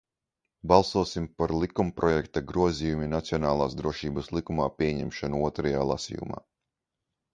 "Balsosim 0.69 1.25
par 1.41 1.53
likumprojekta 1.63 2.43
"Grozījumi 2.53 3.09
Nacionālās 3.11 3.77
drošības 3.83 4.33
likumā" 4.39 4.69
pieņemšanu 4.81 5.47
otrajā 5.51 5.89
lasījumā!" 5.93 6.45